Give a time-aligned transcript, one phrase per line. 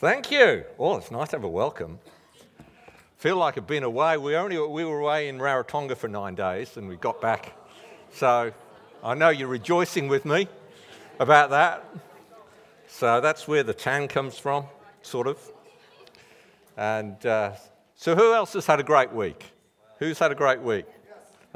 [0.00, 0.64] Thank you.
[0.78, 1.98] Oh, it's nice to have a welcome.
[3.16, 4.16] Feel like I've been away.
[4.16, 7.52] We only we were away in Rarotonga for nine days, and we got back.
[8.12, 8.52] So
[9.02, 10.46] I know you're rejoicing with me
[11.18, 11.84] about that.
[12.86, 14.66] So that's where the tan comes from,
[15.02, 15.36] sort of.
[16.76, 17.54] And uh,
[17.96, 19.46] so, who else has had a great week?
[19.98, 20.86] Who's had a great week?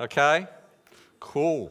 [0.01, 0.49] Okay,
[1.21, 1.71] cool.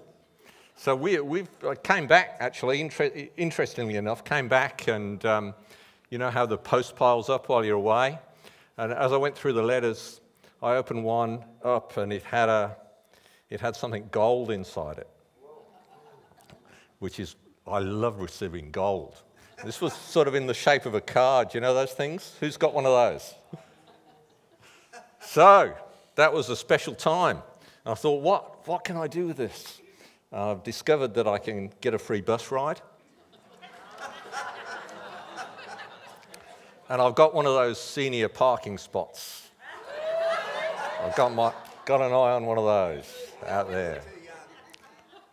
[0.77, 1.43] So we we
[1.83, 2.79] came back actually.
[2.79, 5.25] Inter- interestingly enough, came back and.
[5.25, 5.53] Um,
[6.11, 8.19] you know how the post piles up while you're away?
[8.77, 10.19] And as I went through the letters,
[10.61, 12.75] I opened one up and it had, a,
[13.49, 15.09] it had something gold inside it,
[16.99, 17.35] which is,
[17.65, 19.15] I love receiving gold.
[19.63, 21.53] This was sort of in the shape of a card.
[21.53, 22.35] You know those things?
[22.39, 23.33] Who's got one of those?
[25.21, 25.73] so
[26.15, 27.41] that was a special time.
[27.85, 29.79] I thought, what, what can I do with this?
[30.33, 32.81] I've discovered that I can get a free bus ride.
[36.91, 39.49] And I've got one of those senior parking spots.
[41.01, 41.53] I've got, my,
[41.85, 43.05] got an eye on one of those
[43.47, 44.01] out there.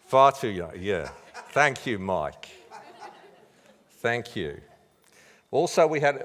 [0.06, 1.10] Far too young, yeah.
[1.50, 2.48] Thank you, Mike.
[3.96, 4.60] Thank you.
[5.50, 6.22] Also, we had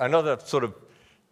[0.00, 0.74] another sort of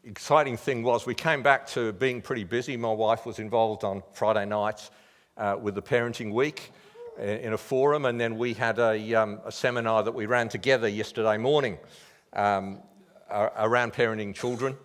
[0.05, 2.77] exciting thing was we came back to being pretty busy.
[2.77, 4.93] My wife was involved on Friday nights
[5.37, 6.71] uh, with the parenting week
[7.19, 10.49] uh, in a forum, and then we had a, um, a seminar that we ran
[10.49, 11.77] together yesterday morning.
[12.35, 12.83] Um,
[13.33, 14.77] around parenting children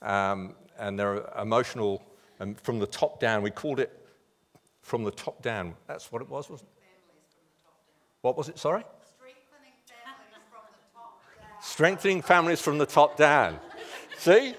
[0.00, 2.02] um, and their emotional,
[2.40, 3.42] and from the top down.
[3.42, 3.90] We called it
[4.82, 5.74] from the top down.
[5.86, 6.72] That's what it was, wasn't it?
[8.22, 8.84] What was it, sorry?
[9.30, 9.42] Strengthening
[9.82, 11.62] families from the top down.
[11.62, 13.58] Strengthening families from the top down.
[14.18, 14.54] See?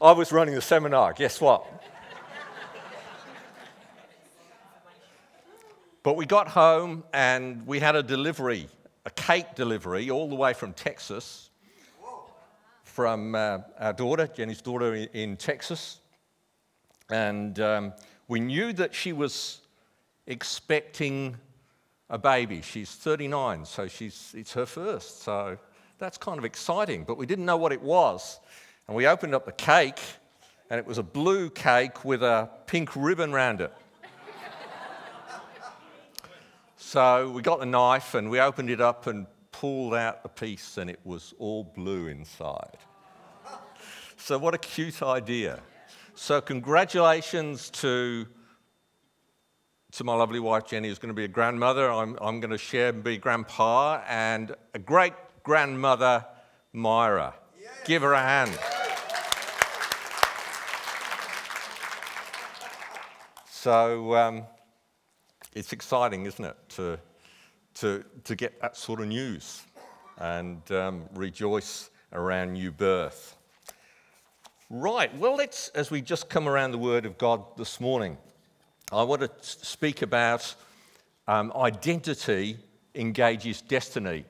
[0.00, 1.12] I was running the seminar.
[1.12, 1.66] Guess what?
[6.02, 8.68] but we got home and we had a delivery,
[9.04, 11.47] a cake delivery, all the way from Texas
[12.98, 16.00] from uh, our daughter, Jenny's daughter in, Texas.
[17.08, 17.92] And um,
[18.26, 19.60] we knew that she was
[20.26, 21.36] expecting
[22.10, 22.60] a baby.
[22.60, 25.22] She's 39, so she's, it's her first.
[25.22, 25.58] So
[26.00, 28.40] that's kind of exciting, but we didn't know what it was.
[28.88, 30.00] And we opened up the cake,
[30.68, 33.72] and it was a blue cake with a pink ribbon around it.
[36.76, 40.78] so we got the knife and we opened it up and pulled out the piece,
[40.78, 42.76] and it was all blue inside.
[44.28, 45.58] So, what a cute idea.
[46.14, 48.26] So, congratulations to,
[49.92, 51.90] to my lovely wife Jenny, who's going to be a grandmother.
[51.90, 56.26] I'm, I'm going to share and be grandpa, and a great grandmother,
[56.74, 57.36] Myra.
[57.86, 58.50] Give her a hand.
[63.50, 64.42] So, um,
[65.54, 66.98] it's exciting, isn't it, to,
[67.76, 69.62] to, to get that sort of news
[70.18, 73.37] and um, rejoice around new birth.
[74.70, 78.18] Right, well, let's, as we just come around the Word of God this morning,
[78.92, 80.54] I want to speak about
[81.26, 82.58] um, identity
[82.94, 84.26] engages destiny.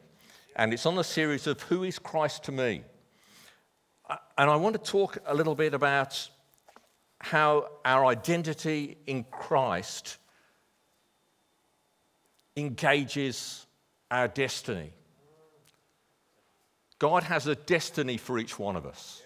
[0.55, 2.83] And it's on the series of Who is Christ to Me?
[4.09, 6.29] Uh, and I want to talk a little bit about
[7.21, 10.19] how our identity in Christ
[12.57, 13.67] engages
[14.09, 14.93] our destiny.
[17.01, 19.23] God has a destiny for each one of us.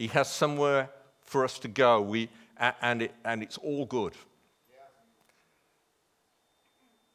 [0.00, 0.88] He has somewhere
[1.20, 4.14] for us to go, we, and, it, and it's all good.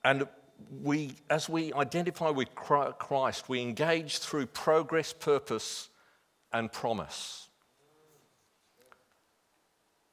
[0.04, 0.28] And
[0.84, 5.90] we, as we identify with Christ, we engage through progress, purpose,
[6.54, 7.50] and promise.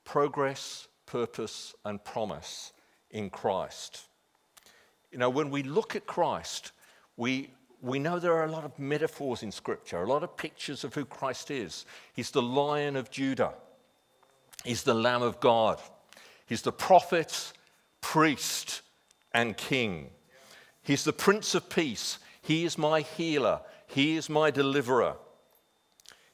[0.05, 2.73] Progress, purpose, and promise
[3.11, 4.09] in Christ.
[5.11, 6.73] You know, when we look at Christ,
[7.19, 7.51] we
[7.83, 10.95] we know there are a lot of metaphors in Scripture, a lot of pictures of
[10.95, 11.85] who Christ is.
[12.15, 13.55] He's the Lion of Judah,
[14.65, 15.81] He's the Lamb of God,
[16.47, 17.53] He's the prophet,
[18.01, 18.83] priest,
[19.35, 20.11] and king.
[20.85, 22.19] He's the Prince of Peace.
[22.41, 23.61] He is my healer.
[23.87, 25.15] He is my deliverer.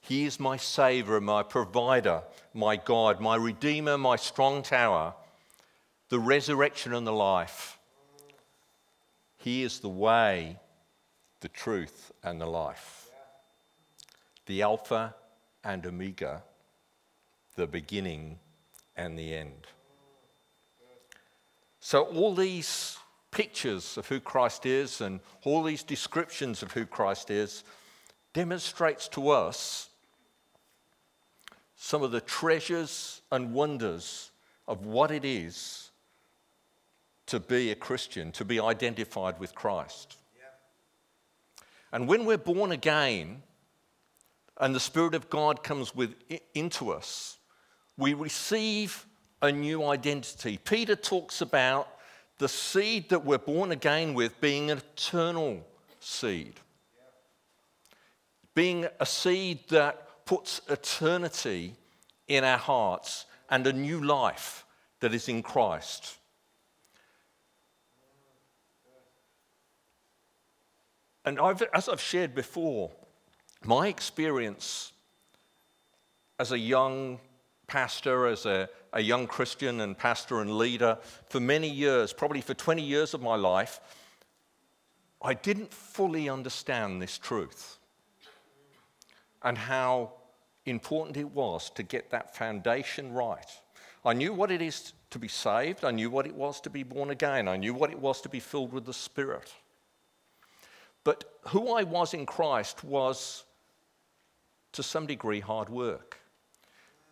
[0.00, 2.22] He is my Savior, my provider,
[2.54, 5.14] my God, my Redeemer, my strong tower,
[6.08, 7.78] the resurrection and the life.
[9.36, 10.58] He is the way
[11.40, 13.10] the truth, and the life.
[14.46, 15.14] The Alpha
[15.62, 16.42] and Omega,
[17.56, 18.38] the beginning
[18.96, 19.66] and the end.
[21.80, 22.98] So, all these
[23.30, 27.62] pictures of who Christ is and all these descriptions of who Christ is
[28.32, 29.88] demonstrates to us
[31.76, 34.30] some of the treasures and wonders
[34.66, 35.90] of what it is
[37.26, 40.17] to be a Christian, to be identified with Christ.
[41.92, 43.42] And when we're born again,
[44.60, 46.14] and the Spirit of God comes with,
[46.54, 47.38] into us,
[47.96, 49.06] we receive
[49.40, 50.58] a new identity.
[50.58, 51.88] Peter talks about
[52.38, 55.66] the seed that we're born again with being an eternal
[56.00, 56.54] seed,
[58.54, 61.74] being a seed that puts eternity
[62.26, 64.64] in our hearts and a new life
[65.00, 66.17] that is in Christ.
[71.28, 72.90] And I've, as I've shared before,
[73.62, 74.94] my experience
[76.38, 77.20] as a young
[77.66, 80.96] pastor, as a, a young Christian and pastor and leader
[81.28, 83.78] for many years, probably for 20 years of my life,
[85.20, 87.76] I didn't fully understand this truth
[89.42, 90.12] and how
[90.64, 93.50] important it was to get that foundation right.
[94.02, 96.84] I knew what it is to be saved, I knew what it was to be
[96.84, 99.52] born again, I knew what it was to be filled with the Spirit.
[101.04, 103.44] But who I was in Christ was,
[104.72, 106.18] to some degree, hard work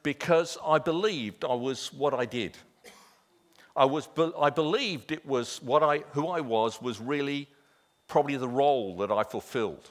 [0.07, 2.57] because I believed I was what I did.
[3.75, 7.49] I, was, I believed it was what I, who I was was really
[8.07, 9.91] probably the role that I fulfilled.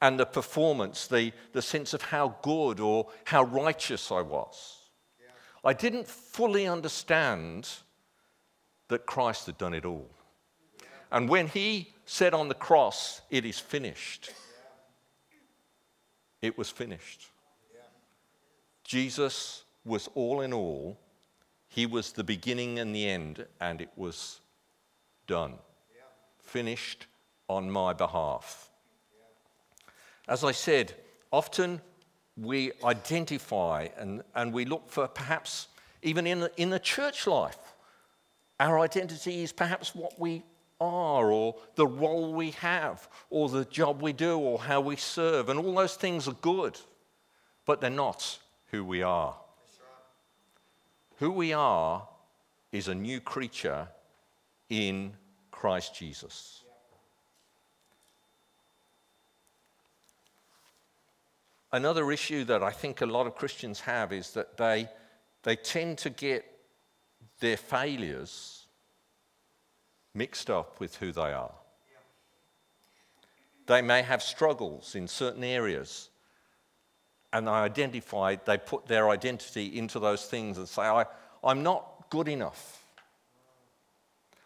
[0.00, 4.76] And the performance, the, the sense of how good or how righteous I was.
[5.64, 7.68] I didn't fully understand
[8.86, 10.08] that Christ had done it all.
[11.10, 14.30] And when he said on the cross, It is finished,
[16.42, 17.28] it was finished.
[18.84, 20.98] Jesus was all in all.
[21.68, 24.40] He was the beginning and the end, and it was
[25.26, 25.54] done.
[26.38, 27.06] Finished
[27.48, 28.70] on my behalf.
[30.28, 30.94] As I said,
[31.32, 31.80] often
[32.36, 35.68] we identify and, and we look for perhaps
[36.04, 37.58] even in in the church life,
[38.60, 40.42] our identity is perhaps what we
[40.80, 45.48] are, or the role we have, or the job we do, or how we serve.
[45.48, 46.78] And all those things are good,
[47.64, 48.38] but they're not
[48.70, 49.36] who we are.
[51.18, 52.08] Who we are
[52.72, 53.88] is a new creature
[54.68, 55.12] in
[55.50, 56.64] Christ Jesus.
[61.72, 64.88] Another issue that I think a lot of Christians have is that they,
[65.42, 66.44] they tend to get
[67.40, 68.63] their failures
[70.14, 71.52] mixed up with who they are.
[73.66, 76.10] They may have struggles in certain areas
[77.32, 81.04] and they identify, they put their identity into those things and say, I,
[81.42, 82.84] I'm not good enough.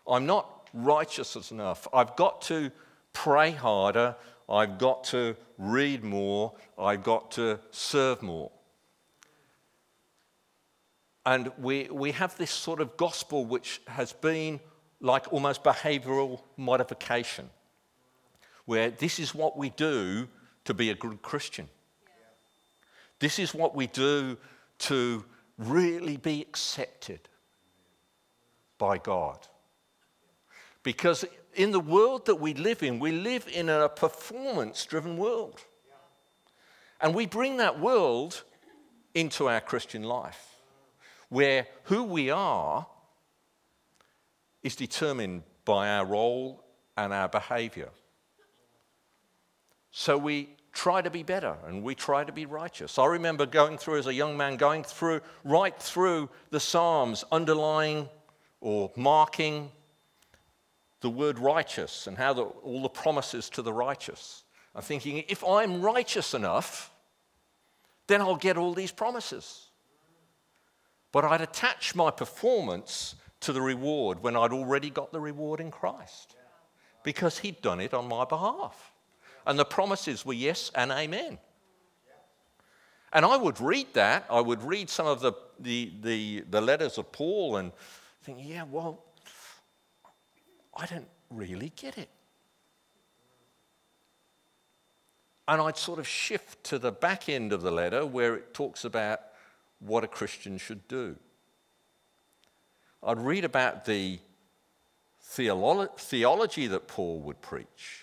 [0.07, 1.87] I'm not righteous enough.
[1.93, 2.71] I've got to
[3.13, 4.17] pray harder.
[4.49, 6.55] I've got to read more.
[6.79, 8.51] I've got to serve more.
[11.27, 14.61] And we, we have this sort of gospel which has been
[15.01, 17.51] like almost behavioral modification,
[18.65, 20.29] where this is what we do
[20.65, 21.69] to be a good Christian.
[23.19, 24.37] This is what we do
[24.81, 25.25] to
[25.57, 27.21] really be accepted
[28.79, 29.39] by God.
[30.83, 31.25] Because
[31.55, 35.61] in the world that we live in, we live in a performance driven world.
[37.01, 38.43] And we bring that world
[39.15, 40.57] into our Christian life,
[41.29, 42.87] where who we are
[44.69, 46.63] is determined by our role
[46.95, 47.89] and our behavior.
[49.91, 52.99] So we try to be better and we try to be righteous.
[52.99, 58.11] I remember going through as a young man, going through right through the Psalms, underlying
[58.61, 59.71] or marking
[61.01, 64.45] the word righteous and how the, all the promises to the righteous.
[64.75, 66.93] I'm thinking, if I'm righteous enough,
[68.07, 69.69] then I'll get all these promises.
[71.11, 75.71] But I'd attach my performance to the reward when I'd already got the reward in
[75.71, 76.37] Christ
[77.03, 78.93] because He'd done it on my behalf.
[79.47, 81.39] And the promises were yes and amen.
[83.13, 84.27] And I would read that.
[84.29, 87.73] I would read some of the, the, the, the letters of Paul and
[88.23, 89.03] think, yeah, well,
[90.77, 92.11] I don't really get it.
[95.47, 98.85] And I'd sort of shift to the back end of the letter where it talks
[98.85, 99.21] about
[99.79, 101.17] what a Christian should do.
[103.03, 104.19] I'd read about the
[105.23, 108.03] theolo- theology that Paul would preach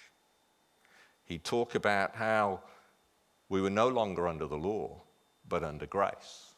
[1.26, 2.62] he'd talk about how
[3.50, 5.02] we were no longer under the law,
[5.48, 6.54] but under grace.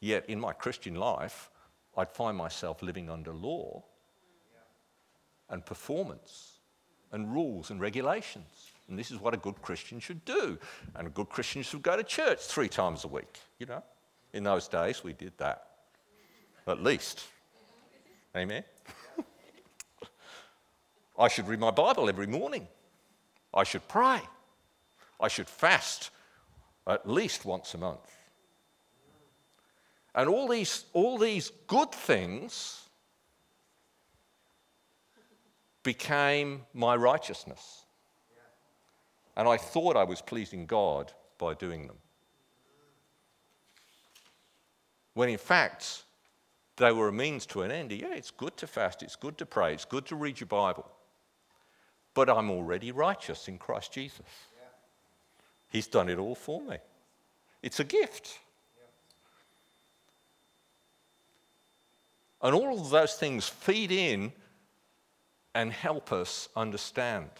[0.00, 1.50] Yet in my Christian life,
[1.96, 3.82] I'd find myself living under law
[5.48, 6.58] and performance
[7.12, 8.72] and rules and regulations.
[8.88, 10.58] And this is what a good Christian should do.
[10.94, 13.40] And a good Christian should go to church three times a week.
[13.58, 13.82] You know,
[14.32, 15.66] in those days we did that.
[16.66, 17.24] At least.
[18.36, 18.64] Amen.
[21.18, 22.68] I should read my Bible every morning.
[23.54, 24.20] I should pray.
[25.18, 26.10] I should fast
[26.86, 28.14] at least once a month.
[30.14, 32.82] And all these, all these good things
[35.82, 37.84] became my righteousness.
[39.36, 41.96] And I thought I was pleasing God by doing them.
[45.14, 46.02] When in fact,
[46.76, 47.92] they were a means to an end.
[47.92, 50.86] Yeah, it's good to fast, it's good to pray, it's good to read your Bible.
[52.14, 54.26] But I'm already righteous in Christ Jesus.
[55.68, 56.76] He's done it all for me.
[57.62, 58.38] It's a gift.
[62.42, 64.32] And all of those things feed in
[65.54, 67.30] and help us understand.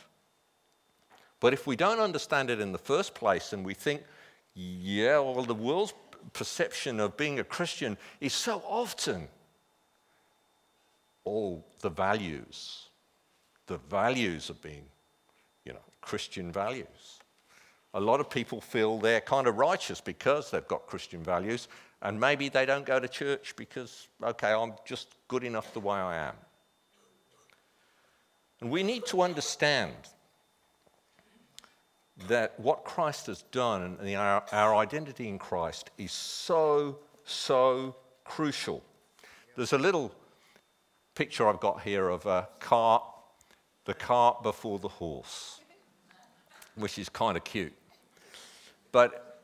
[1.39, 4.03] But if we don't understand it in the first place and we think,
[4.55, 5.93] yeah, well, the world's
[6.33, 9.29] perception of being a Christian is so often
[11.25, 12.89] all the values,
[13.67, 14.85] the values of being,
[15.65, 17.21] you know, Christian values.
[17.95, 21.69] A lot of people feel they're kind of righteous because they've got Christian values,
[22.03, 25.97] and maybe they don't go to church because, okay, I'm just good enough the way
[25.97, 26.35] I am.
[28.61, 29.95] And we need to understand
[32.29, 38.83] that what Christ has done and our, our identity in Christ is so, so crucial.
[39.57, 40.13] There's a little
[41.15, 43.03] picture I've got here of a cart,
[43.85, 45.61] the cart before the horse,
[46.75, 47.75] which is kind of cute.
[48.93, 49.43] But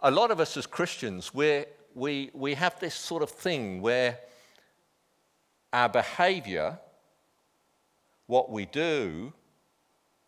[0.00, 1.64] a lot of us as Christians, we
[1.98, 4.18] we, we have this sort of thing where
[5.72, 6.78] our behavior,
[8.26, 9.32] what we do,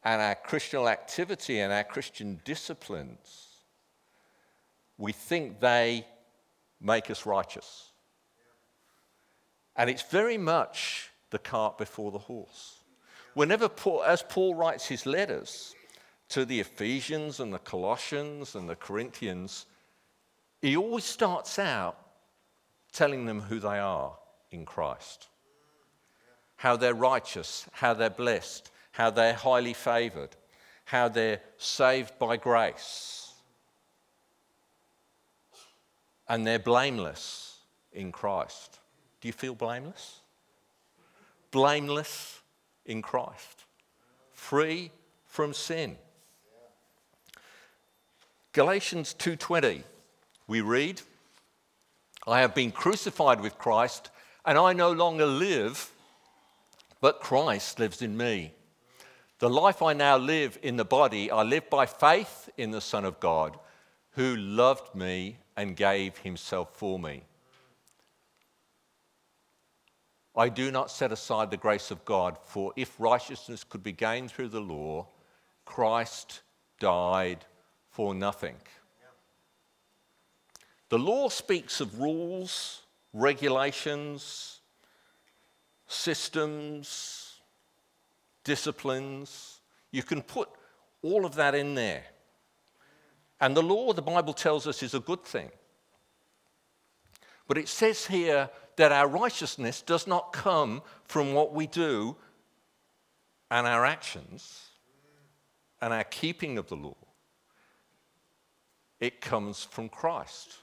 [0.05, 3.49] and our Christian activity and our Christian disciplines,
[4.97, 6.07] we think they
[6.81, 7.91] make us righteous.
[9.77, 12.77] And it's very much the cart before the horse.
[13.35, 15.75] Whenever Paul, as Paul writes his letters
[16.31, 19.67] to the Ephesians and the Colossians and the Corinthians,
[20.61, 21.97] he always starts out
[22.93, 24.17] telling them who they are
[24.51, 25.29] in Christ,
[26.57, 30.31] how they're righteous, how they're blessed, how they're highly favored,
[30.85, 33.33] how they're saved by grace,
[36.29, 37.59] and they're blameless
[37.93, 38.79] in Christ.
[39.21, 40.21] Do you feel blameless?
[41.51, 42.41] Blameless
[42.87, 43.65] in Christ,
[44.33, 44.91] free
[45.27, 45.97] from sin.
[48.53, 49.85] Galatians 2:20
[50.49, 51.01] we read,
[52.27, 54.11] I have been crucified with Christ,
[54.45, 55.93] and I no longer live,
[57.01, 58.53] but Christ lives in me.
[59.41, 63.07] The life I now live in the body, I live by faith in the Son
[63.07, 63.59] of God,
[64.11, 67.23] who loved me and gave himself for me.
[70.37, 74.31] I do not set aside the grace of God, for if righteousness could be gained
[74.31, 75.07] through the law,
[75.65, 76.43] Christ
[76.79, 77.47] died
[77.89, 78.57] for nothing.
[80.91, 82.83] The law speaks of rules,
[83.15, 84.61] regulations,
[85.87, 87.20] systems,
[88.45, 89.61] disciplines.
[89.91, 90.49] You can put
[91.03, 92.05] all of that in there.
[93.41, 95.51] And the law, the Bible tells us, is a good thing.
[97.49, 102.17] But it says here that our righteousness does not come from what we do
[103.51, 104.69] and our actions
[105.81, 106.97] and our keeping of the law.
[109.01, 110.59] It comes from Christ.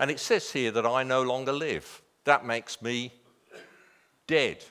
[0.00, 2.02] And it says here that I no longer live.
[2.24, 3.12] That makes me
[4.26, 4.64] dead.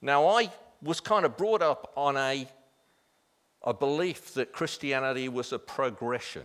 [0.00, 0.50] Now, I
[0.82, 2.46] was kind of brought up on a,
[3.62, 6.44] a belief that Christianity was a progression,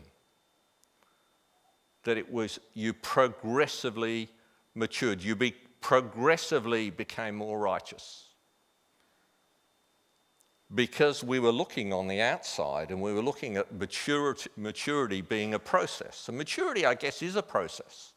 [2.04, 4.30] that it was you progressively
[4.74, 8.30] matured, you be, progressively became more righteous.
[10.74, 15.54] Because we were looking on the outside and we were looking at maturity, maturity being
[15.54, 16.16] a process.
[16.16, 18.13] So, maturity, I guess, is a process.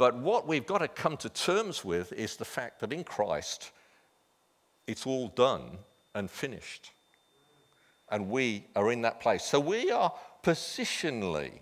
[0.00, 3.70] But what we've got to come to terms with is the fact that in Christ,
[4.86, 5.76] it's all done
[6.14, 6.92] and finished.
[8.08, 9.44] And we are in that place.
[9.44, 10.10] So we are
[10.42, 11.58] positionally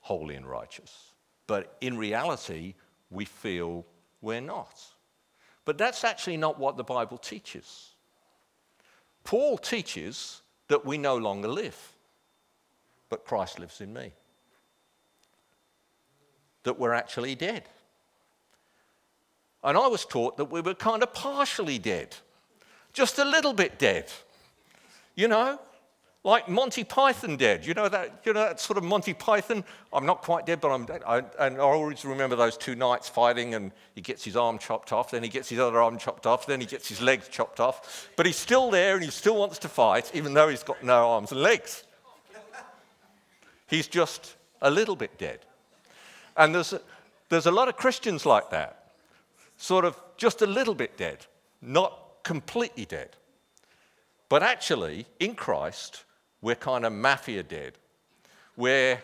[0.00, 1.12] holy and righteous.
[1.46, 2.74] But in reality,
[3.10, 3.86] we feel
[4.20, 4.82] we're not.
[5.64, 7.90] But that's actually not what the Bible teaches.
[9.22, 11.78] Paul teaches that we no longer live,
[13.08, 14.10] but Christ lives in me
[16.64, 17.64] that we're actually dead.
[19.62, 22.16] And I was taught that we were kind of partially dead,
[22.92, 24.10] just a little bit dead.
[25.14, 25.58] You know,
[26.22, 27.64] like Monty Python dead.
[27.64, 29.64] You know that, you know that sort of Monty Python?
[29.92, 31.02] I'm not quite dead, but I'm dead.
[31.06, 34.92] I, and I always remember those two knights fighting, and he gets his arm chopped
[34.92, 37.60] off, then he gets his other arm chopped off, then he gets his legs chopped
[37.60, 38.08] off.
[38.16, 41.10] But he's still there and he still wants to fight, even though he's got no
[41.10, 41.84] arms and legs.
[43.68, 45.40] He's just a little bit dead.
[46.36, 46.80] And there's a,
[47.28, 48.92] there's a lot of Christians like that,
[49.56, 51.26] sort of just a little bit dead,
[51.60, 53.10] not completely dead.
[54.28, 56.04] But actually, in Christ,
[56.40, 57.74] we're kind of mafia dead.
[58.56, 59.02] We're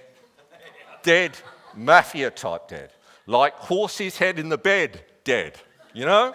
[1.02, 1.36] dead,
[1.74, 2.90] mafia type dead.
[3.26, 5.60] Like horse's head in the bed dead,
[5.92, 6.34] you know?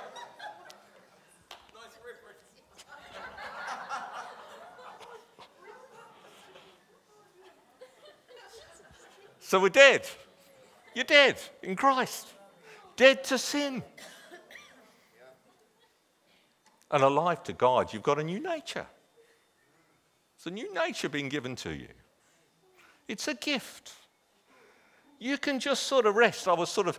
[9.39, 10.07] So we're dead.
[10.93, 12.27] You're dead in Christ,
[12.95, 13.83] dead to sin,
[16.89, 17.93] and alive to God.
[17.93, 18.85] You've got a new nature.
[20.35, 21.87] It's a new nature being given to you.
[23.07, 23.93] It's a gift.
[25.19, 26.47] You can just sort of rest.
[26.47, 26.97] I was sort of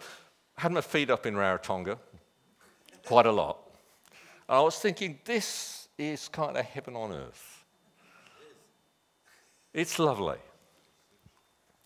[0.56, 1.98] had my feet up in Rarotonga
[3.04, 3.58] quite a lot.
[4.48, 7.64] And I was thinking, this is kind of heaven on earth.
[9.74, 10.38] It's lovely.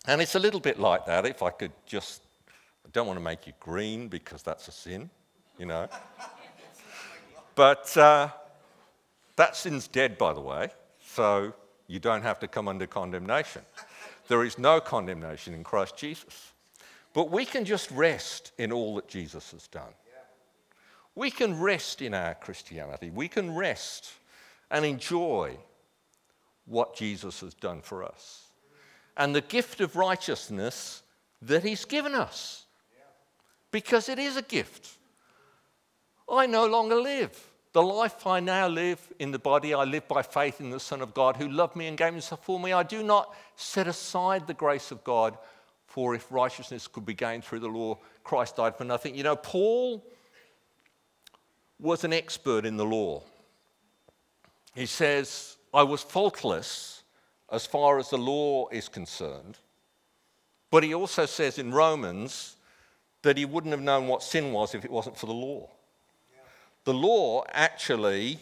[0.06, 1.26] And it's a little bit like that.
[1.26, 2.22] If I could just,
[2.84, 5.10] I don't want to make you green because that's a sin,
[5.58, 5.88] you know.
[7.54, 8.28] but uh,
[9.36, 10.70] that sin's dead, by the way
[11.16, 11.54] so
[11.86, 13.62] you don't have to come under condemnation.
[14.28, 16.52] There is no condemnation in Christ Jesus.
[17.14, 19.94] But we can just rest in all that Jesus has done.
[21.14, 23.08] We can rest in our Christianity.
[23.08, 24.12] We can rest
[24.70, 25.56] and enjoy
[26.66, 28.45] what Jesus has done for us
[29.16, 31.02] and the gift of righteousness
[31.42, 32.66] that He's given us.
[33.70, 34.96] Because it is a gift.
[36.30, 37.52] I no longer live.
[37.72, 41.02] The life I now live in the body, I live by faith in the Son
[41.02, 42.72] of God who loved me and gave himself for me.
[42.72, 45.36] I do not set aside the grace of God,
[45.86, 49.14] for if righteousness could be gained through the law, Christ died for nothing.
[49.14, 50.02] You know, Paul
[51.78, 53.22] was an expert in the law.
[54.74, 56.95] He says, I was faultless
[57.50, 59.58] as far as the law is concerned.
[60.70, 62.56] But he also says in Romans
[63.22, 65.70] that he wouldn't have known what sin was if it wasn't for the law
[66.86, 68.38] the law actually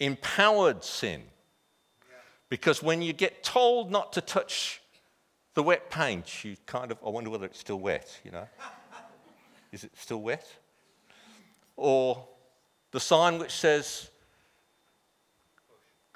[0.00, 1.22] empowered sin.
[2.48, 4.80] Because when you get told not to touch
[5.54, 8.48] the wet paint, you kind of, I wonder whether it's still wet, you know?
[9.72, 10.46] Is it still wet?
[11.76, 12.26] Or
[12.92, 14.10] the sign which says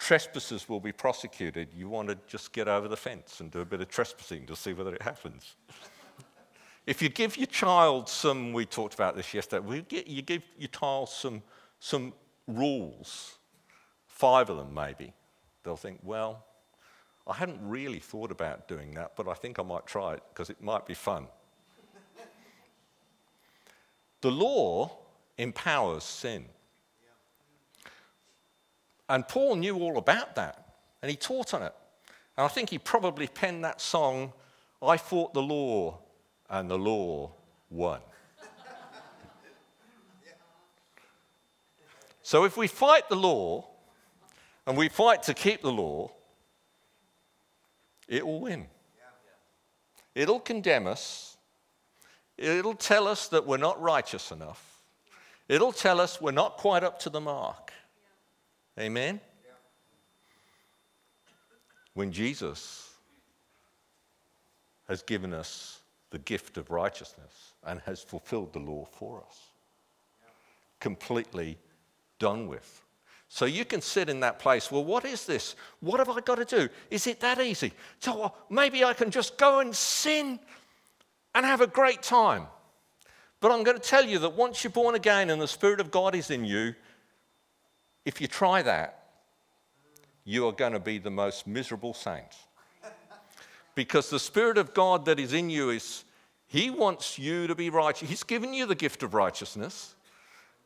[0.04, 3.64] trespassers will be prosecuted, you want to just get over the fence and do a
[3.64, 5.56] bit of trespassing to see whether it happens.
[6.86, 11.08] If you give your child some, we talked about this yesterday, you give your child
[11.08, 11.42] some,
[11.80, 12.12] some
[12.46, 13.38] rules,
[14.06, 15.14] five of them maybe,
[15.62, 16.44] they'll think, well,
[17.26, 20.50] I hadn't really thought about doing that, but I think I might try it because
[20.50, 21.26] it might be fun.
[24.20, 24.98] the law
[25.38, 26.44] empowers sin.
[29.08, 30.66] And Paul knew all about that,
[31.02, 31.74] and he taught on it.
[32.36, 34.32] And I think he probably penned that song,
[34.82, 35.98] I fought the law
[36.50, 37.32] and the law
[37.70, 38.00] won.
[42.22, 43.66] So if we fight the law
[44.66, 46.10] and we fight to keep the law,
[48.08, 48.66] it will win.
[50.14, 51.36] It'll condemn us.
[52.38, 54.80] It'll tell us that we're not righteous enough.
[55.48, 57.63] It'll tell us we're not quite up to the mark.
[58.78, 59.20] Amen?
[61.94, 62.90] When Jesus
[64.88, 69.38] has given us the gift of righteousness and has fulfilled the law for us.
[70.78, 71.58] Completely
[72.18, 72.82] done with.
[73.28, 74.70] So you can sit in that place.
[74.70, 75.56] Well, what is this?
[75.80, 76.68] What have I got to do?
[76.90, 77.72] Is it that easy?
[77.98, 80.38] So maybe I can just go and sin
[81.34, 82.46] and have a great time.
[83.40, 85.90] But I'm going to tell you that once you're born again and the Spirit of
[85.90, 86.74] God is in you,
[88.04, 89.04] if you try that,
[90.24, 92.36] you are going to be the most miserable saint.
[93.74, 96.04] Because the Spirit of God that is in you is,
[96.46, 98.08] He wants you to be righteous.
[98.08, 99.94] He's given you the gift of righteousness.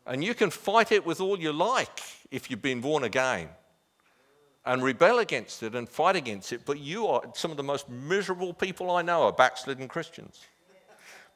[0.07, 3.49] And you can fight it with all you like if you've been born again
[4.65, 6.63] and rebel against it and fight against it.
[6.65, 10.45] But you are some of the most miserable people I know are backslidden Christians.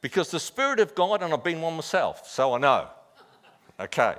[0.01, 2.87] Because the Spirit of God, and I've been one myself, so I know.
[3.79, 4.15] Okay.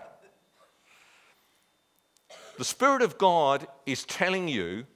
[2.56, 4.86] The Spirit of God is telling you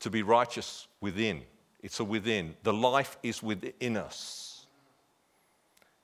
[0.00, 1.42] to be righteous within.
[1.82, 2.56] It's a within.
[2.62, 4.66] The life is within us.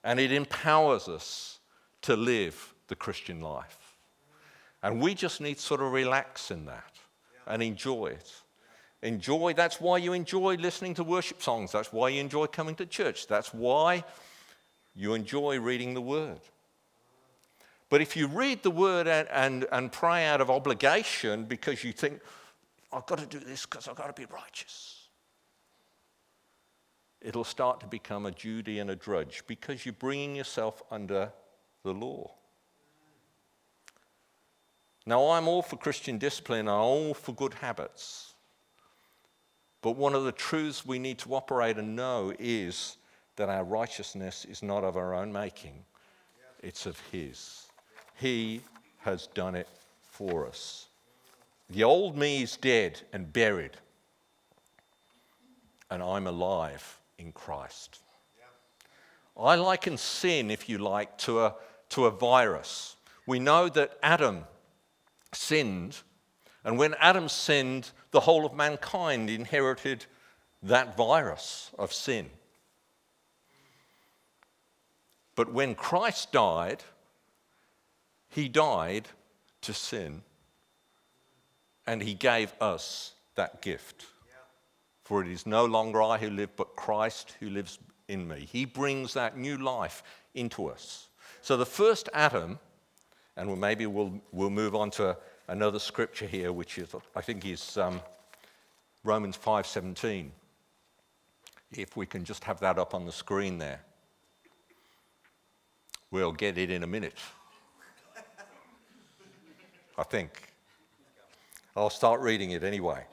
[0.04, 1.58] And it empowers us
[2.02, 3.78] to live the Christian life.
[4.82, 6.94] And we just need to sort of relax in that
[7.46, 8.32] and enjoy it.
[9.02, 11.72] Enjoy, that's why you enjoy listening to worship songs.
[11.72, 13.26] That's why you enjoy coming to church.
[13.26, 14.04] That's why
[14.94, 16.40] you enjoy reading the Word.
[17.90, 21.92] But if you read the Word and, and, and pray out of obligation because you
[21.92, 22.20] think,
[22.92, 25.08] I've got to do this because I've got to be righteous,
[27.20, 31.32] it'll start to become a duty and a drudge because you're bringing yourself under
[31.82, 32.30] the law.
[35.04, 38.34] Now, I'm all for Christian discipline, I'm all for good habits.
[39.82, 42.98] But one of the truths we need to operate and know is
[43.36, 45.84] that our righteousness is not of our own making,
[46.62, 47.69] it's of His.
[48.20, 48.60] He
[48.98, 49.68] has done it
[50.02, 50.88] for us.
[51.70, 53.78] The old me is dead and buried,
[55.90, 58.00] and I'm alive in Christ.
[59.38, 61.54] I liken sin, if you like, to a,
[61.90, 62.96] to a virus.
[63.26, 64.44] We know that Adam
[65.32, 65.96] sinned,
[66.62, 70.04] and when Adam sinned, the whole of mankind inherited
[70.62, 72.28] that virus of sin.
[75.36, 76.82] But when Christ died,
[78.30, 79.08] he died
[79.62, 80.22] to sin,
[81.86, 84.06] and he gave us that gift.
[85.04, 88.48] For it is no longer I who live, but Christ who lives in me.
[88.50, 90.02] He brings that new life
[90.34, 91.08] into us.
[91.42, 92.58] So the first Adam
[93.40, 95.16] and maybe we'll, we'll move on to
[95.48, 98.00] another scripture here, which is, I think is um,
[99.02, 100.28] Romans 5.17.
[101.72, 103.80] If we can just have that up on the screen there.
[106.10, 107.16] We'll get it in a minute.
[110.00, 110.54] I think.
[111.76, 113.04] I'll start reading it anyway.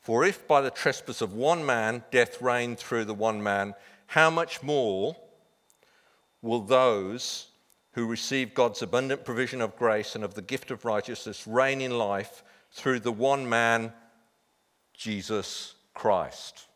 [0.00, 3.74] For if by the trespass of one man death reigned through the one man,
[4.06, 5.16] how much more
[6.42, 7.48] will those
[7.94, 11.98] who receive God's abundant provision of grace and of the gift of righteousness reign in
[11.98, 13.92] life through the one man,
[14.94, 16.66] Jesus Christ.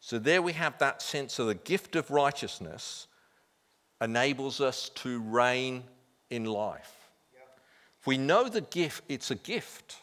[0.00, 3.06] So there we have that sense of the gift of righteousness
[4.00, 5.84] enables us to reign
[6.30, 6.94] in life.
[8.00, 9.96] If we know the gift, it's a gift,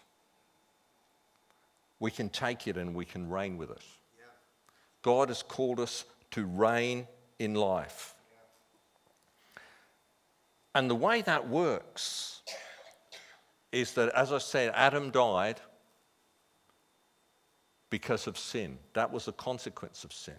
[1.99, 3.81] we can take it and we can reign with it.
[5.01, 7.07] God has called us to reign
[7.39, 8.15] in life.
[10.73, 12.41] And the way that works
[13.71, 15.61] is that, as I said, Adam died
[17.89, 18.77] because of sin.
[18.93, 20.35] That was a consequence of sin.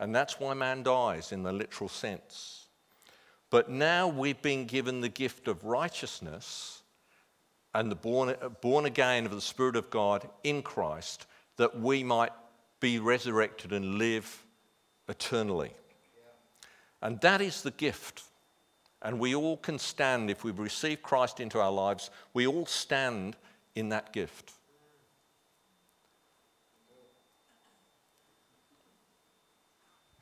[0.00, 2.66] And that's why man dies in the literal sense.
[3.50, 6.82] But now we've been given the gift of righteousness
[7.74, 11.26] and the born, born again of the Spirit of God in Christ
[11.58, 12.32] that we might
[12.80, 14.42] be resurrected and live
[15.08, 15.72] eternally.
[17.02, 18.22] And that is the gift.
[19.02, 23.36] And we all can stand, if we've received Christ into our lives, we all stand
[23.74, 24.52] in that gift.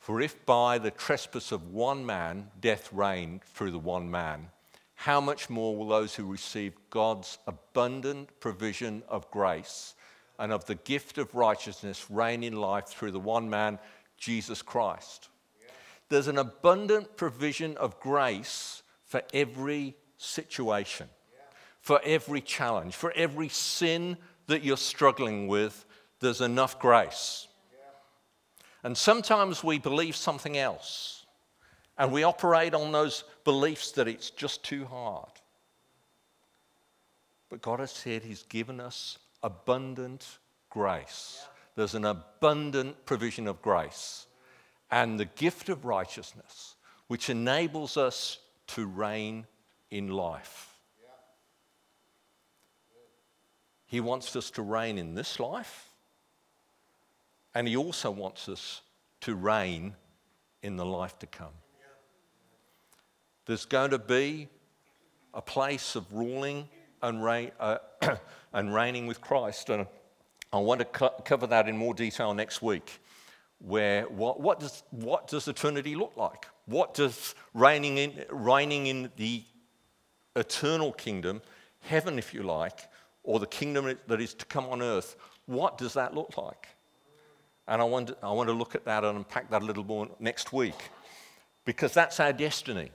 [0.08, 4.48] For if by the trespass of one man death reigned through the one man,
[4.94, 9.94] how much more will those who receive God's abundant provision of grace
[10.38, 13.78] and of the gift of righteousness reign in life through the one man,
[14.16, 15.28] Jesus Christ.
[16.08, 21.10] There's an abundant provision of grace for every situation,
[21.82, 24.16] for every challenge, for every sin
[24.46, 25.84] that you're struggling with.
[26.20, 27.47] There's enough grace.
[28.84, 31.26] And sometimes we believe something else,
[31.96, 35.32] and we operate on those beliefs that it's just too hard.
[37.48, 40.38] But God has said He's given us abundant
[40.70, 41.44] grace.
[41.74, 44.26] There's an abundant provision of grace
[44.90, 46.76] and the gift of righteousness,
[47.08, 48.38] which enables us
[48.68, 49.46] to reign
[49.90, 50.76] in life.
[53.86, 55.87] He wants us to reign in this life,
[57.58, 58.82] and He also wants us
[59.22, 59.96] to reign
[60.62, 61.50] in the life to come.
[63.46, 64.46] There's going to be
[65.34, 66.68] a place of ruling
[67.02, 67.78] and, reign, uh,
[68.52, 69.70] and reigning with Christ.
[69.70, 69.88] And
[70.52, 73.00] I want to co- cover that in more detail next week.
[73.58, 76.46] Where what, what, does, what does eternity look like?
[76.66, 79.42] What does reigning in, reigning in the
[80.36, 81.42] eternal kingdom,
[81.80, 82.88] heaven if you like,
[83.24, 85.16] or the kingdom that is to come on earth,
[85.46, 86.68] what does that look like?
[87.68, 89.84] And I want, to, I want to look at that and unpack that a little
[89.84, 90.90] more next week
[91.66, 92.90] because that's our destiny.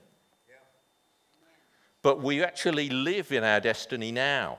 [2.02, 4.58] But we actually live in our destiny now.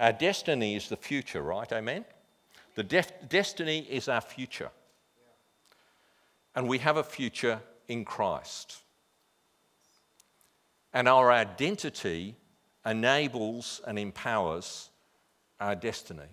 [0.00, 1.70] Our destiny is the future, right?
[1.70, 2.06] Amen?
[2.74, 4.70] The def- destiny is our future.
[6.56, 8.78] And we have a future in Christ.
[10.94, 12.36] And our identity
[12.84, 14.90] enables and empowers
[15.60, 16.30] our destiny.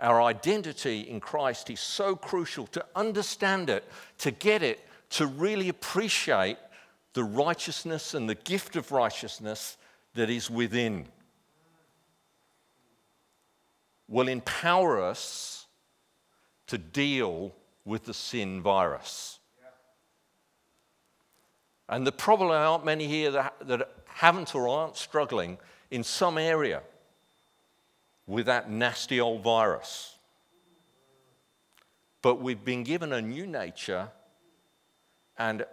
[0.00, 3.84] Our identity in Christ is so crucial to understand it,
[4.18, 4.80] to get it,
[5.10, 6.58] to really appreciate
[7.12, 9.76] the righteousness and the gift of righteousness
[10.14, 11.06] that is within.
[14.08, 15.66] Will empower us
[16.66, 17.54] to deal
[17.84, 19.38] with the sin virus.
[21.88, 25.58] And the problem aren't many here that, that haven't or aren't struggling
[25.90, 26.82] in some area
[28.26, 30.16] with that nasty old virus.
[32.22, 34.08] But we've been given a new nature,
[35.36, 35.66] and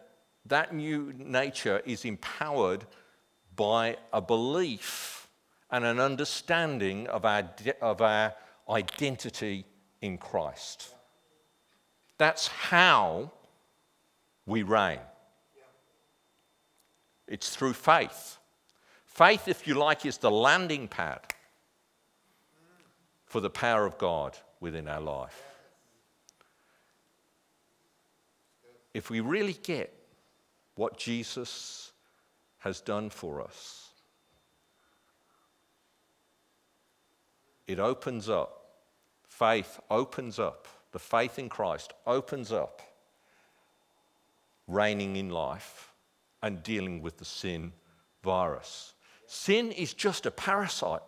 [0.46, 2.86] that new nature is empowered
[3.56, 5.28] by a belief
[5.70, 7.50] and an understanding of our,
[7.82, 8.34] of our
[8.70, 9.66] identity
[10.02, 10.94] in Christ.
[12.18, 13.32] That's how
[14.46, 15.00] we reign.
[17.28, 18.38] It's through faith.
[19.06, 21.22] Faith, if you like, is the landing pad
[23.32, 25.41] for the power of God within our life.
[28.94, 29.94] If we really get
[30.76, 31.94] what Jesus
[32.58, 33.91] has done for us,
[37.67, 38.65] it opens up,
[39.30, 42.82] faith opens up the faith in Christ opens up
[44.67, 45.94] reigning in life
[46.44, 47.72] and dealing with the sin
[48.26, 48.91] virus.
[49.26, 51.00] Sin is just a parasite.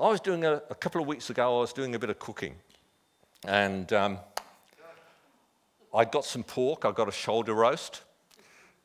[0.00, 2.20] I was doing a, a couple of weeks ago, I was doing a bit of
[2.20, 2.54] cooking.
[3.44, 4.18] And um,
[5.92, 8.02] I got some pork, I got a shoulder roast.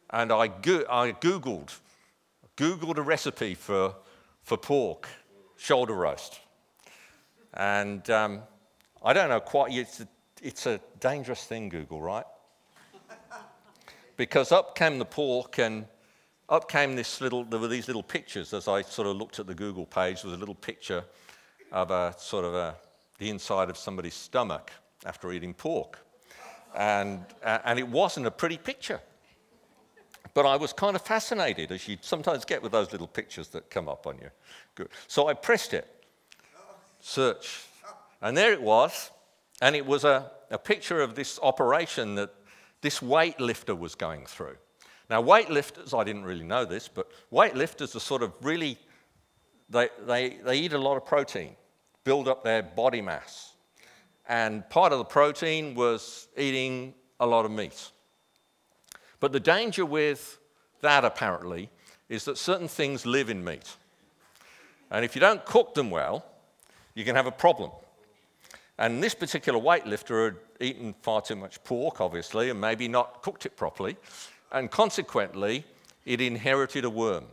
[0.09, 1.77] And I, go- I Googled,
[2.57, 3.93] Googled a recipe for,
[4.41, 5.07] for pork,
[5.55, 6.39] shoulder roast.
[7.53, 8.41] And um,
[9.05, 10.07] I don't know quite, it's a,
[10.41, 12.25] it's a dangerous thing, Google, right?
[14.17, 15.85] because up came the pork and
[16.53, 19.47] up came this little, there were these little pictures as I sort of looked at
[19.47, 21.03] the Google page, there was a little picture
[21.71, 22.75] of a sort of a,
[23.17, 24.71] the inside of somebody's stomach
[25.03, 25.97] after eating pork.
[26.75, 28.99] And, uh, and it wasn't a pretty picture.
[30.35, 33.69] But I was kind of fascinated, as you sometimes get with those little pictures that
[33.69, 34.29] come up on you.
[34.75, 34.89] Good.
[35.07, 35.87] So I pressed it,
[36.99, 37.65] search,
[38.21, 39.09] and there it was.
[39.61, 42.33] And it was a, a picture of this operation that
[42.81, 44.57] this weightlifter was going through.
[45.09, 48.77] Now, weightlifters, I didn't really know this, but weightlifters are sort of really,
[49.69, 51.55] they, they, they eat a lot of protein,
[52.03, 53.53] build up their body mass.
[54.27, 57.91] And part of the protein was eating a lot of meat.
[59.19, 60.39] But the danger with
[60.81, 61.69] that, apparently,
[62.09, 63.75] is that certain things live in meat.
[64.91, 66.25] And if you don't cook them well,
[66.93, 67.71] you can have a problem.
[68.77, 73.45] And this particular weightlifter had eaten far too much pork, obviously, and maybe not cooked
[73.45, 73.97] it properly.
[74.53, 75.65] And consequently,
[76.05, 77.25] it inherited a worm.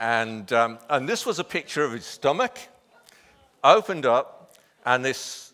[0.00, 2.58] And, um, and this was a picture of his stomach,
[3.62, 5.52] opened up, and this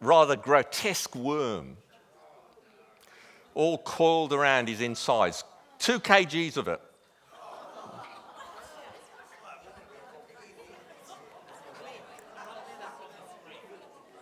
[0.00, 1.76] rather grotesque worm
[3.54, 5.44] all coiled around his insides.
[5.78, 6.80] Two kgs of it.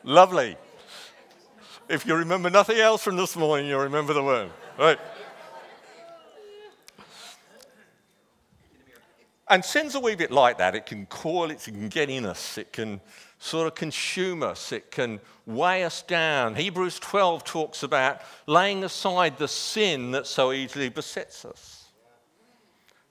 [0.04, 0.56] Lovely.
[1.88, 4.51] If you remember nothing else from this morning, you'll remember the worm.
[4.79, 4.98] Right.
[9.48, 10.74] And sin's a wee bit like that.
[10.74, 13.01] It can coil, it can get in us, it can
[13.38, 16.55] sort of consume us, it can weigh us down.
[16.55, 21.87] Hebrews 12 talks about laying aside the sin that so easily besets us.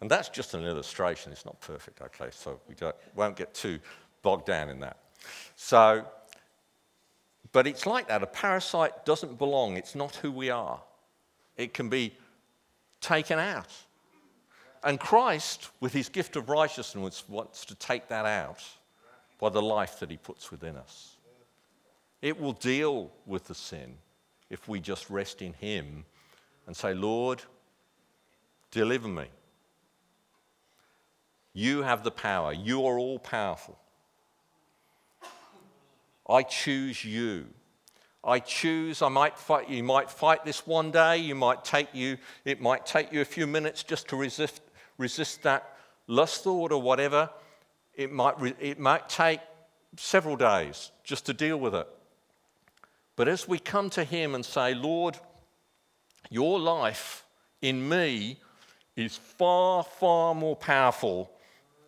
[0.01, 1.31] And that's just an illustration.
[1.31, 2.29] It's not perfect, okay?
[2.29, 2.75] So we
[3.15, 3.79] won't get too
[4.21, 4.97] bogged down in that.
[5.55, 6.05] So
[7.57, 8.21] but it's like that.
[8.21, 10.79] A parasite doesn't belong, it's not who we are.
[11.55, 12.13] It can be
[13.01, 13.73] taken out.
[14.83, 18.63] And Christ, with his gift of righteousness, wants to take that out
[19.39, 21.15] by the life that he puts within us.
[22.21, 23.97] It will deal with the sin
[24.51, 26.05] if we just rest in him
[26.67, 27.41] and say, Lord,
[28.69, 29.25] deliver me.
[31.53, 32.53] You have the power.
[32.53, 33.79] You are all powerful.
[36.29, 37.47] I choose you.
[38.23, 42.17] I choose, I might fight, you might fight this one day, you might take you,
[42.43, 44.61] it might take you a few minutes just to resist,
[44.97, 47.29] resist that lust thought or whatever.
[47.95, 49.39] It might, it might take
[49.95, 51.87] several days just to deal with it.
[53.15, 55.17] But as we come to Him and say, Lord,
[56.29, 57.23] your life
[57.61, 58.37] in me
[58.95, 61.31] is far, far more powerful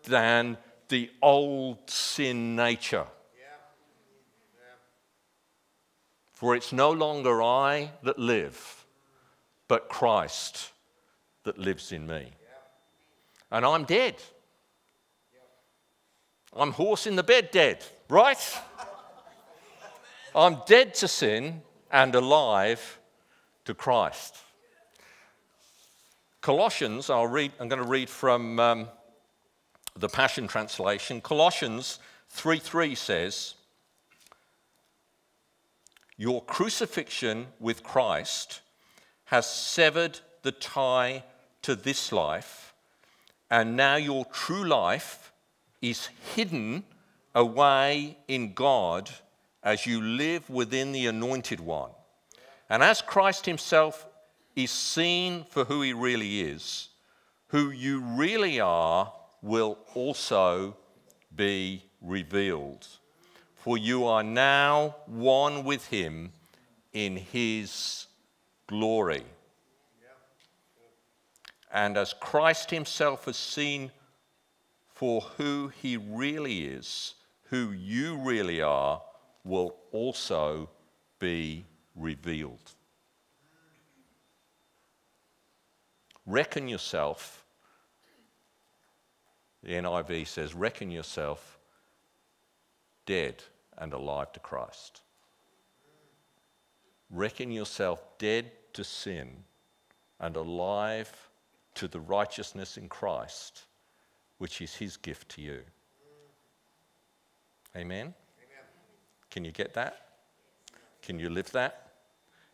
[0.04, 0.56] than
[0.88, 3.06] the old sin nature.
[6.40, 8.86] For it's no longer I that live,
[9.68, 10.70] but Christ
[11.44, 12.30] that lives in me.
[13.50, 14.14] And I'm dead.
[16.56, 18.38] I'm horse in the bed dead, right?
[20.34, 22.98] I'm dead to sin and alive
[23.66, 24.38] to Christ.
[26.40, 28.88] Colossians, I'll read, I'm going to read from um,
[29.94, 31.20] the Passion Translation.
[31.20, 31.98] Colossians
[32.30, 33.56] 3 3 says,
[36.20, 38.60] Your crucifixion with Christ
[39.24, 41.24] has severed the tie
[41.62, 42.74] to this life,
[43.50, 45.32] and now your true life
[45.80, 46.84] is hidden
[47.34, 49.08] away in God
[49.62, 51.92] as you live within the Anointed One.
[52.68, 54.06] And as Christ Himself
[54.54, 56.90] is seen for who He really is,
[57.46, 60.76] who you really are will also
[61.34, 62.86] be revealed.
[63.60, 66.32] For you are now one with Him
[66.94, 68.06] in His
[68.66, 69.24] glory.
[71.70, 73.90] And as Christ Himself is seen
[74.88, 77.14] for who He really is,
[77.50, 79.02] who you really are,
[79.44, 80.70] will also
[81.18, 82.72] be revealed.
[86.24, 87.44] Reckon yourself,
[89.62, 91.59] the NIV says, reckon yourself
[93.10, 93.42] dead
[93.76, 95.00] and alive to Christ.
[97.10, 99.28] Reckon yourself dead to sin
[100.20, 101.10] and alive
[101.74, 103.64] to the righteousness in Christ,
[104.38, 105.58] which is his gift to you.
[107.76, 108.14] Amen?
[109.28, 110.06] Can you get that?
[111.02, 111.90] Can you live that?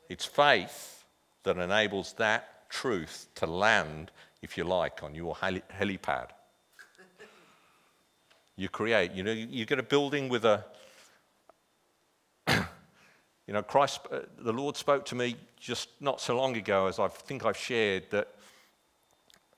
[0.08, 1.04] It's faith
[1.42, 6.28] that enables that truth to land, if you like, on your heli- helipad.
[8.56, 10.64] You create, you know, you get a building with a,
[12.48, 16.98] you know, Christ, uh, the Lord spoke to me just not so long ago, as
[16.98, 18.28] I think I've shared, that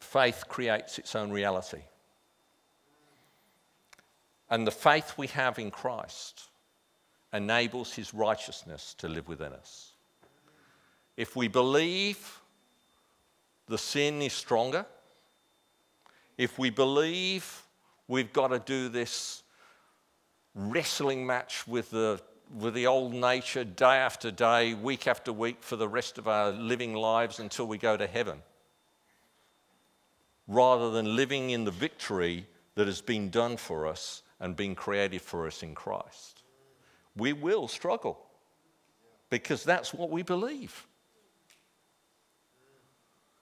[0.00, 1.82] faith creates its own reality.
[4.50, 6.48] And the faith we have in Christ
[7.32, 9.92] enables his righteousness to live within us.
[11.16, 12.40] If we believe
[13.66, 14.86] the sin is stronger,
[16.38, 17.62] if we believe
[18.08, 19.42] we've got to do this
[20.54, 22.20] wrestling match with the,
[22.58, 26.50] with the old nature day after day, week after week for the rest of our
[26.50, 28.42] living lives until we go to heaven,
[30.48, 35.22] rather than living in the victory that has been done for us and been created
[35.22, 36.38] for us in Christ
[37.18, 38.18] we will struggle
[39.28, 40.86] because that's what we believe.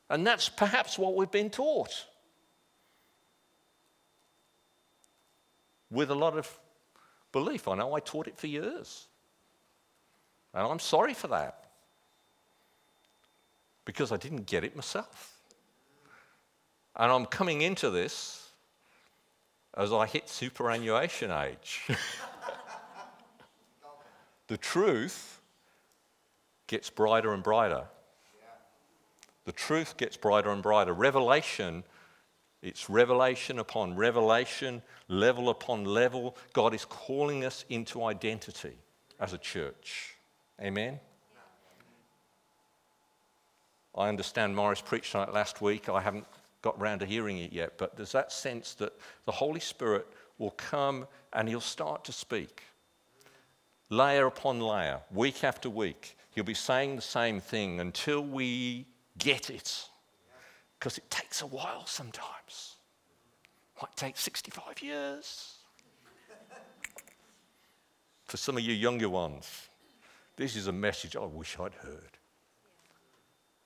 [0.08, 2.06] And that's perhaps what we've been taught.
[5.90, 6.58] With a lot of
[7.32, 7.68] belief.
[7.68, 9.06] I know I taught it for years.
[10.54, 11.64] And I'm sorry for that.
[13.84, 15.34] Because I didn't get it myself.
[16.96, 18.46] And I'm coming into this
[19.76, 21.86] as I hit superannuation age.
[24.48, 25.40] the truth
[26.66, 27.84] gets brighter and brighter.
[29.44, 30.92] The truth gets brighter and brighter.
[30.92, 31.84] Revelation,
[32.66, 36.36] it's revelation upon revelation, level upon level.
[36.52, 38.74] God is calling us into identity
[39.20, 40.16] as a church.
[40.60, 40.98] Amen?
[43.94, 45.88] I understand Morris preached on it last week.
[45.88, 46.26] I haven't
[46.60, 48.92] got round to hearing it yet, but there's that sense that
[49.24, 50.06] the Holy Spirit
[50.38, 52.62] will come and he'll start to speak
[53.90, 56.16] layer upon layer, week after week.
[56.34, 58.86] He'll be saying the same thing until we
[59.18, 59.88] get it.
[60.78, 62.76] Because it takes a while sometimes.
[63.80, 65.56] Might take 65 years.
[68.24, 69.68] For some of you younger ones,
[70.36, 72.18] this is a message I wish I'd heard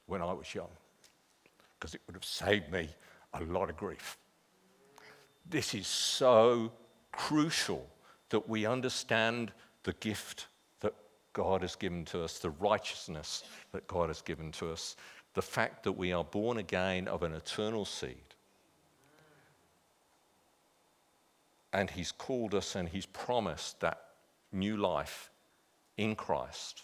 [0.06, 0.70] when I was young,
[1.78, 2.88] because it would have saved me
[3.34, 4.18] a lot of grief.
[5.48, 6.72] This is so
[7.12, 7.88] crucial
[8.28, 9.52] that we understand
[9.84, 10.48] the gift
[10.80, 10.94] that
[11.32, 14.96] God has given to us, the righteousness that God has given to us,
[15.34, 18.16] the fact that we are born again of an eternal seed.
[21.72, 24.00] And He's called us and He's promised that
[24.52, 25.30] new life
[25.96, 26.82] in Christ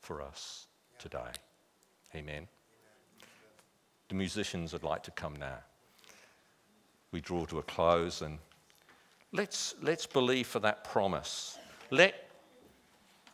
[0.00, 0.66] for us
[0.98, 1.32] today.
[2.14, 2.46] Amen.
[4.08, 5.58] The musicians would like to come now.
[7.10, 8.38] We draw to a close and
[9.32, 11.58] let's, let's believe for that promise
[11.92, 12.30] let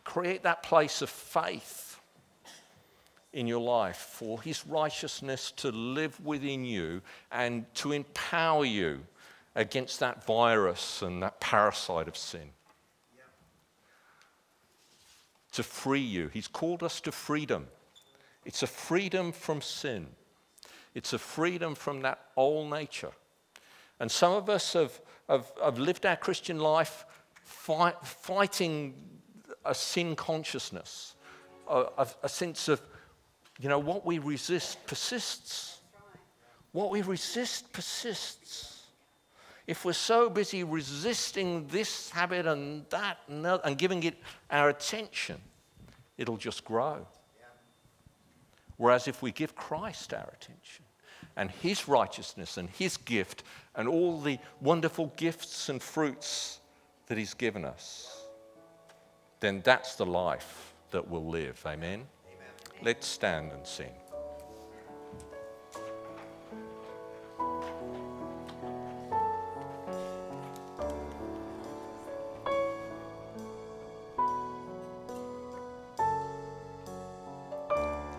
[0.02, 1.87] create that place of faith
[3.32, 9.00] in your life for his righteousness to live within you and to empower you
[9.54, 12.50] against that virus and that parasite of sin.
[15.58, 16.28] to free you.
[16.32, 17.66] He's called us to freedom.
[18.44, 20.06] It's a freedom from sin,
[20.94, 23.10] it's a freedom from that old nature.
[24.00, 27.04] And some of us have, have, have lived our Christian life
[27.42, 28.94] fight, fighting
[29.64, 31.16] a sin consciousness,
[31.68, 32.80] a, a, a sense of,
[33.58, 35.80] you know, what we resist persists.
[36.72, 38.82] What we resist persists.
[39.66, 44.16] If we're so busy resisting this habit and that and, giving it
[44.50, 45.36] our attention,
[46.16, 47.06] it'll just grow.
[48.76, 50.84] Whereas if we give Christ our attention
[51.36, 53.42] and His righteousness and His gift
[53.74, 56.60] and all the wonderful gifts and fruits
[57.08, 58.24] that He's given us,
[59.40, 61.60] then that's the life that we'll live.
[61.66, 62.06] Amen?
[62.80, 63.92] Let's stand and sing.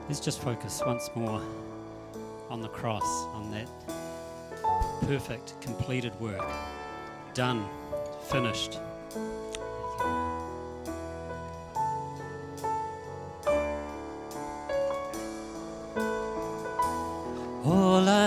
[0.07, 1.41] Let's just focus once more
[2.49, 3.03] on the cross,
[3.33, 3.69] on that
[5.03, 6.45] perfect, completed work.
[7.33, 7.65] Done,
[8.23, 8.79] finished.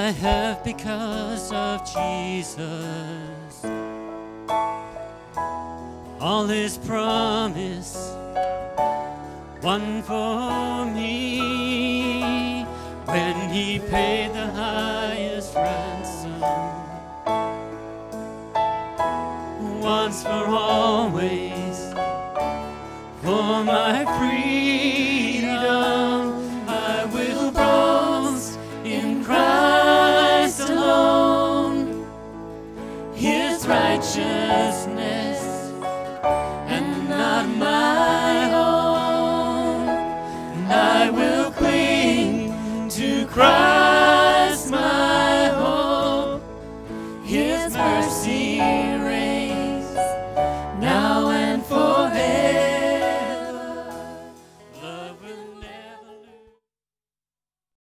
[0.03, 3.65] I have because of Jesus,
[6.21, 8.13] all His promise
[9.63, 12.65] won for me.
[13.05, 16.41] When he paid the highest ransom
[19.81, 21.79] once for always
[23.23, 24.72] for my freedom